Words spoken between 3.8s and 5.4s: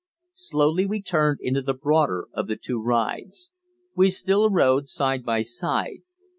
We still rode side